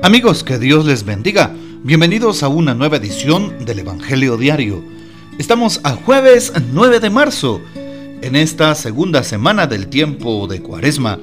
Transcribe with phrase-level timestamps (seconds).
[0.00, 1.52] Amigos, que Dios les bendiga.
[1.82, 4.80] Bienvenidos a una nueva edición del Evangelio Diario.
[5.38, 7.60] Estamos a jueves 9 de marzo,
[8.22, 11.18] en esta segunda semana del tiempo de Cuaresma.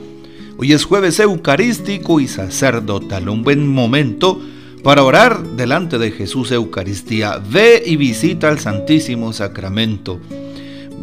[0.57, 4.41] Hoy es jueves eucarístico y sacerdotal, un buen momento
[4.83, 7.41] para orar delante de Jesús Eucaristía.
[7.49, 10.19] Ve y visita al Santísimo Sacramento.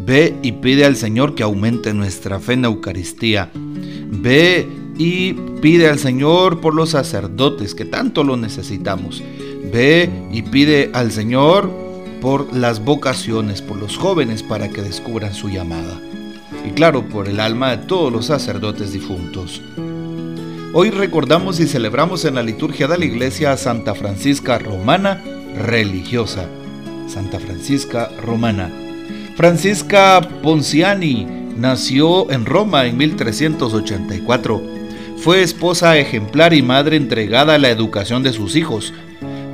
[0.05, 3.49] Ve y pide al Señor que aumente nuestra fe en Eucaristía.
[3.53, 5.33] Ve y
[5.63, 9.23] pide al Señor por los sacerdotes que tanto lo necesitamos.
[9.71, 11.71] Ve y pide al Señor
[12.19, 16.01] por las vocaciones, por los jóvenes para que descubran su llamada.
[16.67, 19.61] Y claro, por el alma de todos los sacerdotes difuntos.
[20.73, 25.23] Hoy recordamos y celebramos en la liturgia de la iglesia a Santa Francisca Romana
[25.55, 26.45] religiosa.
[27.07, 28.69] Santa Francisca Romana.
[29.37, 31.25] Francisca Ponciani
[31.57, 34.72] nació en Roma en 1384
[35.23, 38.93] fue esposa ejemplar y madre entregada a la educación de sus hijos.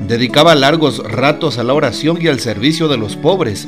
[0.07, 3.67] Dedicaba largos ratos a la oración y al servicio de los pobres.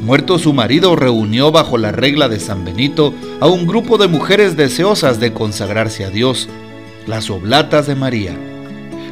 [0.00, 4.56] Muerto su marido, reunió bajo la regla de San Benito a un grupo de mujeres
[4.56, 6.48] deseosas de consagrarse a Dios,
[7.08, 8.36] las Oblatas de María.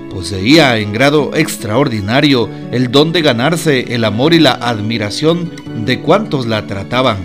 [0.08, 5.50] Poseía en grado extraordinario el don de ganarse el amor y la admiración
[5.84, 7.16] de cuantos la trataban.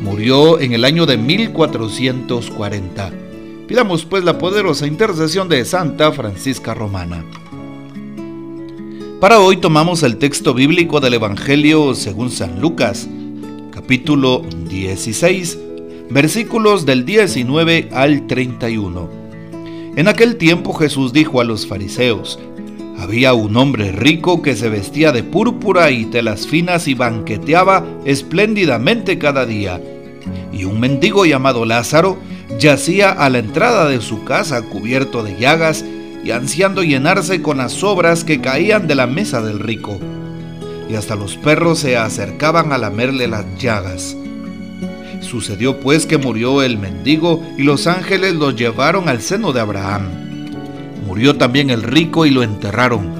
[0.00, 3.27] Murió en el año de 1440.
[3.68, 7.22] Pidamos pues la poderosa intercesión de Santa Francisca Romana.
[9.20, 13.06] Para hoy tomamos el texto bíblico del Evangelio según San Lucas,
[13.70, 15.58] capítulo 16,
[16.08, 19.10] versículos del 19 al 31.
[19.96, 22.38] En aquel tiempo Jesús dijo a los fariseos,
[22.98, 29.18] había un hombre rico que se vestía de púrpura y telas finas y banqueteaba espléndidamente
[29.18, 29.78] cada día.
[30.54, 32.16] Y un mendigo llamado Lázaro
[32.56, 35.84] yacía a la entrada de su casa cubierto de llagas
[36.24, 39.98] y ansiando llenarse con las sobras que caían de la mesa del rico.
[40.88, 44.16] Y hasta los perros se acercaban a lamerle las llagas.
[45.20, 50.48] Sucedió pues que murió el mendigo y los ángeles lo llevaron al seno de Abraham.
[51.06, 53.18] Murió también el rico y lo enterraron.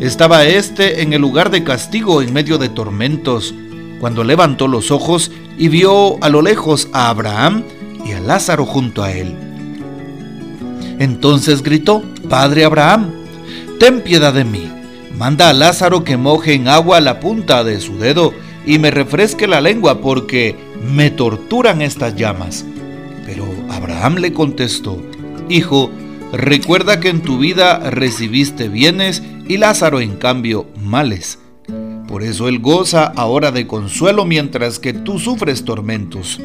[0.00, 3.52] Estaba éste en el lugar de castigo en medio de tormentos,
[3.98, 7.64] cuando levantó los ojos y vio a lo lejos a Abraham
[8.08, 9.34] y a Lázaro junto a él.
[10.98, 13.10] Entonces gritó, Padre Abraham,
[13.78, 14.70] ten piedad de mí,
[15.16, 18.32] manda a Lázaro que moje en agua la punta de su dedo
[18.66, 20.56] y me refresque la lengua porque
[20.94, 22.64] me torturan estas llamas.
[23.26, 25.00] Pero Abraham le contestó,
[25.48, 25.90] Hijo,
[26.32, 31.38] recuerda que en tu vida recibiste bienes y Lázaro en cambio males.
[32.06, 36.40] Por eso él goza ahora de consuelo mientras que tú sufres tormentos.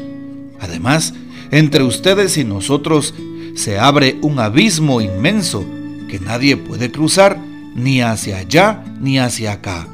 [0.60, 1.14] Además,
[1.54, 3.14] entre ustedes y nosotros
[3.54, 5.64] se abre un abismo inmenso
[6.08, 7.38] que nadie puede cruzar
[7.76, 9.86] ni hacia allá ni hacia acá.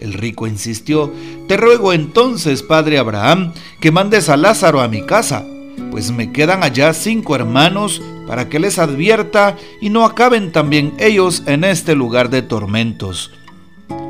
[0.00, 1.12] El rico insistió,
[1.46, 5.46] Te ruego entonces, padre Abraham, que mandes a Lázaro a mi casa,
[5.92, 11.44] pues me quedan allá cinco hermanos para que les advierta y no acaben también ellos
[11.46, 13.30] en este lugar de tormentos.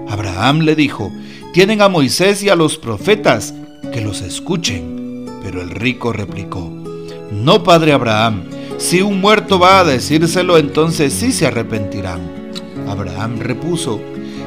[0.08, 1.12] Abraham le dijo,
[1.52, 3.52] Tienen a Moisés y a los profetas,
[3.92, 4.98] que los escuchen.
[5.42, 6.77] Pero el rico replicó,
[7.30, 8.44] No, padre Abraham,
[8.78, 12.20] si un muerto va a decírselo, entonces sí se arrepentirán.
[12.88, 14.00] Abraham repuso,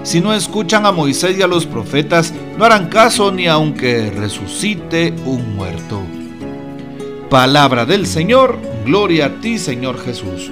[0.03, 5.13] Si no escuchan a Moisés y a los profetas, no harán caso ni aunque resucite
[5.25, 6.01] un muerto.
[7.29, 10.49] Palabra del Señor, gloria a ti Señor Jesús.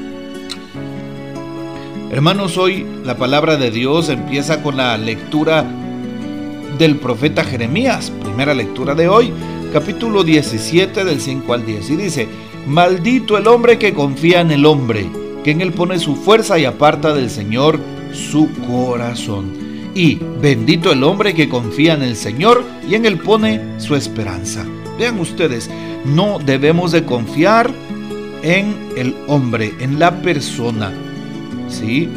[2.11, 5.66] Hermanos, hoy la palabra de Dios empieza con la lectura
[6.78, 9.34] del profeta Jeremías, primera lectura de hoy,
[9.69, 11.90] capítulo 17 del 5 al 10.
[11.91, 12.28] Y dice,
[12.68, 15.09] maldito el hombre que confía en el hombre,
[15.44, 17.79] que en él pone su fuerza y aparta del Señor
[18.12, 19.53] su corazón.
[19.96, 24.66] Y bendito el hombre que confía en el Señor y en él pone su esperanza.
[24.97, 25.69] Vean ustedes,
[26.06, 27.72] no debemos de confiar
[28.43, 30.91] en el hombre, en la persona.
[31.67, 32.09] ¿Sí?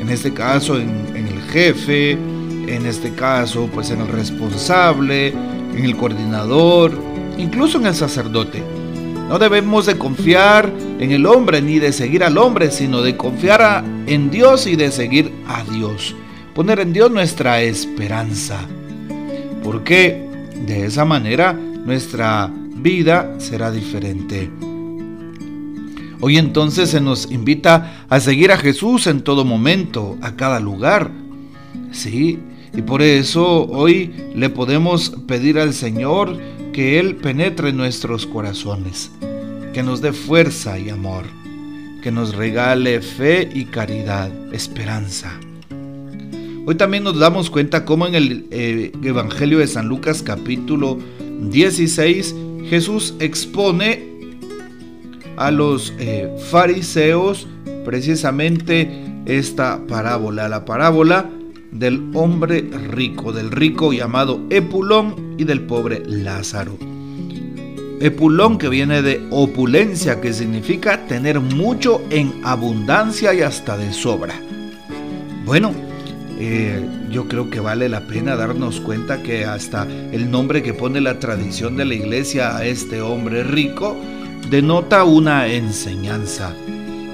[0.00, 5.34] En este caso, en, en el jefe, en este caso, pues en el responsable,
[5.78, 6.92] en el coordinador,
[7.38, 8.62] incluso en el sacerdote.
[9.28, 13.84] No debemos de confiar en el hombre ni de seguir al hombre, sino de confiar
[14.06, 16.16] en Dios y de seguir a Dios.
[16.54, 18.58] Poner en Dios nuestra esperanza.
[19.62, 20.26] Porque
[20.66, 24.50] de esa manera nuestra vida será diferente.
[26.20, 31.12] Hoy entonces se nos invita a seguir a Jesús en todo momento, a cada lugar.
[31.92, 32.40] Sí,
[32.76, 36.38] y por eso hoy le podemos pedir al Señor
[36.72, 39.10] que Él penetre en nuestros corazones,
[39.72, 41.24] que nos dé fuerza y amor.
[42.02, 45.32] que nos regale fe y caridad, esperanza.
[46.64, 50.98] Hoy también nos damos cuenta cómo en el eh, Evangelio de San Lucas capítulo
[51.40, 52.34] 16
[52.68, 54.06] Jesús expone
[55.36, 57.46] a los eh, fariseos
[57.84, 58.90] precisamente
[59.26, 61.30] esta parábola, la parábola
[61.70, 66.76] del hombre rico, del rico llamado Epulón y del pobre Lázaro.
[68.00, 74.34] Epulón que viene de opulencia, que significa tener mucho en abundancia y hasta de sobra.
[75.44, 75.72] Bueno,
[76.38, 81.00] eh, yo creo que vale la pena darnos cuenta que hasta el nombre que pone
[81.00, 83.96] la tradición de la iglesia a este hombre rico
[84.48, 86.54] denota una enseñanza.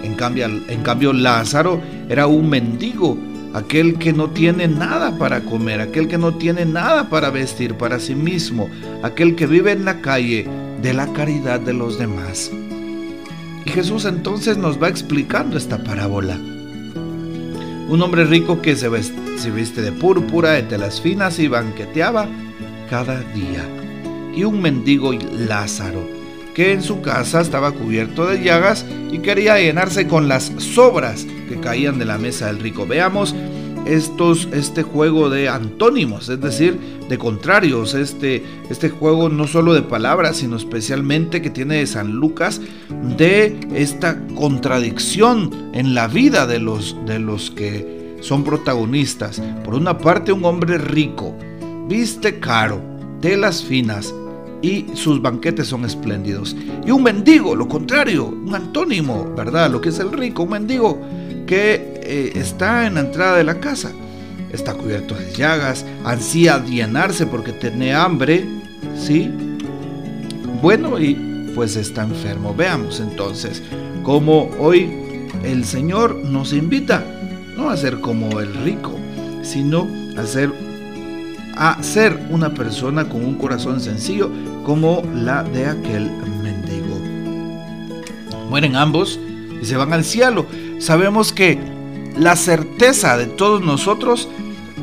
[0.02, 1.80] En cambio, en cambio Lázaro
[2.10, 3.16] era un mendigo,
[3.54, 8.00] aquel que no tiene nada para comer, aquel que no tiene nada para vestir para
[8.00, 8.68] sí mismo,
[9.02, 10.46] aquel que vive en la calle
[10.82, 12.50] de la caridad de los demás.
[13.64, 16.38] Y Jesús entonces nos va explicando esta parábola.
[17.88, 22.28] Un hombre rico que se, viste de púrpura, de telas finas y banqueteaba
[22.90, 23.64] cada día.
[24.34, 26.08] Y un mendigo Lázaro,
[26.54, 31.60] que en su casa estaba cubierto de llagas y quería llenarse con las sobras que
[31.60, 32.86] caían de la mesa del rico.
[32.86, 33.34] Veamos
[33.86, 36.78] estos, este juego de antónimos, es decir,
[37.08, 42.60] de contrarios, este, este juego no solo de palabras, sino especialmente que tiene San Lucas,
[43.16, 49.42] de esta contradicción en la vida de los, de los que son protagonistas.
[49.64, 51.34] Por una parte, un hombre rico,
[51.88, 52.80] viste caro,
[53.20, 54.14] telas finas,
[54.64, 56.56] y sus banquetes son espléndidos.
[56.86, 59.70] Y un mendigo, lo contrario, un antónimo, ¿verdad?
[59.70, 60.98] Lo que es el rico, un mendigo
[61.46, 63.92] que eh, está en la entrada de la casa.
[64.52, 68.44] Está cubierto de llagas, ansía llenarse porque tiene hambre,
[68.96, 69.30] ¿sí?
[70.62, 72.54] Bueno, y pues está enfermo.
[72.54, 73.62] Veamos entonces
[74.02, 74.90] cómo hoy
[75.42, 77.04] el Señor nos invita
[77.56, 78.92] no a ser como el rico,
[79.42, 80.52] sino a ser,
[81.56, 84.30] a ser una persona con un corazón sencillo
[84.64, 86.10] como la de aquel
[86.42, 87.00] mendigo.
[88.48, 89.18] Mueren ambos
[89.60, 90.46] y se van al cielo
[90.78, 91.58] sabemos que
[92.16, 94.28] la certeza de todos nosotros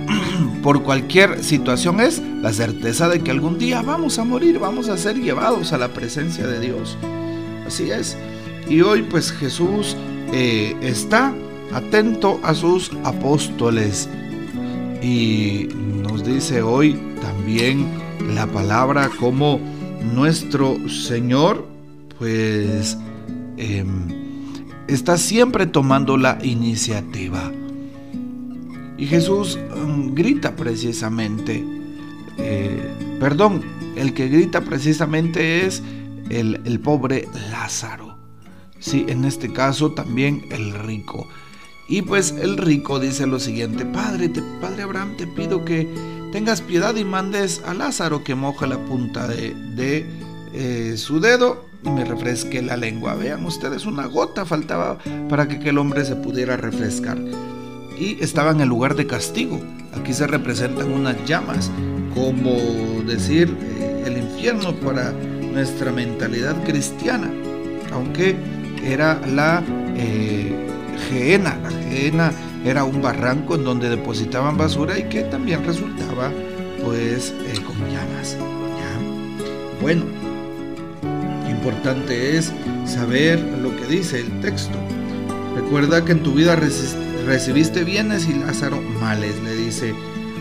[0.63, 4.97] por cualquier situación es la certeza de que algún día vamos a morir, vamos a
[4.97, 6.97] ser llevados a la presencia de Dios.
[7.65, 8.17] Así es.
[8.67, 9.95] Y hoy pues Jesús
[10.33, 11.33] eh, está
[11.73, 14.09] atento a sus apóstoles
[15.01, 15.69] y
[16.03, 17.87] nos dice hoy también
[18.33, 19.59] la palabra como
[20.13, 21.65] nuestro Señor
[22.17, 22.97] pues
[23.57, 24.20] em,
[24.87, 27.51] está siempre tomando la iniciativa.
[28.97, 31.65] Y Jesús mm, grita precisamente,
[32.37, 33.63] eh, perdón,
[33.95, 35.81] el que grita precisamente es
[36.29, 38.17] el, pobre Lázaro.
[38.79, 41.27] Sí, en este caso también el rico.
[41.89, 45.87] Y pues el rico dice lo siguiente, Padre, te, Padre Abraham, te pido que
[46.31, 50.05] tengas piedad y mandes a Lázaro que moje la punta de, de
[50.53, 53.15] eh, su dedo y me refresque la lengua.
[53.15, 54.97] Vean ustedes, una gota faltaba
[55.29, 57.17] para que aquel hombre se pudiera refrescar.
[57.97, 59.59] Y estaba en el lugar de castigo.
[59.99, 61.69] Aquí se representan unas llamas,
[62.15, 62.55] como
[63.05, 67.31] decir eh, el infierno para nuestra mentalidad cristiana.
[67.91, 68.35] Aunque
[68.83, 69.63] era la
[69.95, 70.55] eh,
[71.09, 71.57] Geena.
[71.61, 72.31] La Geena
[72.65, 76.31] era un barranco en donde depositaban basura y que también resultaba
[76.83, 78.37] pues eh, con llamas.
[79.81, 80.03] Bueno,
[81.61, 82.51] importante es
[82.85, 84.75] saber lo que dice el texto.
[85.55, 89.93] Recuerda que en tu vida recibiste bienes y Lázaro males, le dice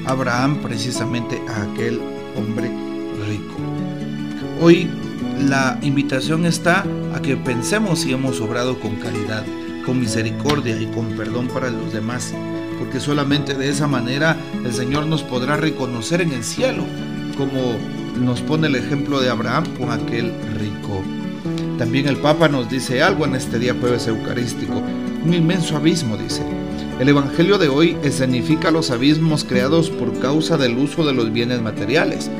[0.06, 2.00] Abraham precisamente a aquel
[2.38, 2.70] hombre
[3.28, 3.54] rico.
[4.62, 4.88] Hoy
[5.46, 9.44] la invitación está a que pensemos si hemos obrado con caridad,
[9.84, 12.32] con misericordia y con perdón para los demás,
[12.78, 16.86] porque solamente de esa manera el Señor nos podrá reconocer en el cielo
[17.36, 17.76] como
[18.20, 21.02] nos pone el ejemplo de Abraham con aquel rico.
[21.78, 24.82] También el Papa nos dice algo en este día jueves eucarístico,
[25.24, 26.42] un inmenso abismo, dice.
[26.98, 31.62] El Evangelio de hoy escenifica los abismos creados por causa del uso de los bienes
[31.62, 32.30] materiales.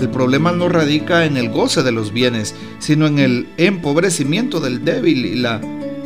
[0.00, 4.84] El problema no radica en el goce de los bienes, sino en el empobrecimiento del
[4.84, 5.60] débil y, la,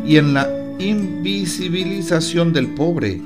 [0.06, 3.20] y en la invisibilización del pobre.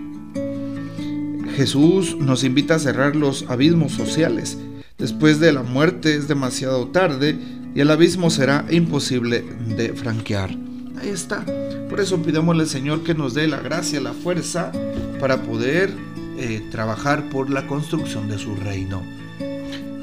[1.56, 4.58] Jesús nos invita a cerrar los abismos sociales
[4.98, 7.38] Después de la muerte es demasiado tarde
[7.74, 9.44] y el abismo será imposible
[9.76, 10.50] de franquear.
[10.98, 11.44] Ahí está.
[11.90, 14.72] Por eso pidamosle al Señor que nos dé la gracia, la fuerza
[15.20, 15.92] para poder
[16.38, 19.02] eh, trabajar por la construcción de su reino.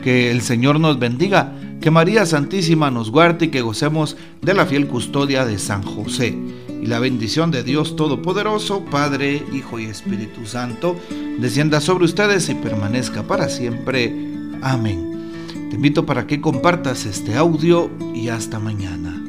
[0.03, 4.67] Que el Señor nos bendiga, que María Santísima nos guarde y que gocemos de la
[4.67, 6.37] fiel custodia de San José.
[6.81, 10.97] y la bendición de Dios Todopoderoso, Padre, Hijo y Espíritu Santo,
[11.39, 14.33] descienda sobre ustedes y permanezca para siempre.
[14.63, 15.31] Amén.
[15.69, 19.22] Te invito para que compartas este audio y hasta mañana.